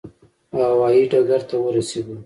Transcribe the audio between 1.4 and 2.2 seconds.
ته ورسېدو.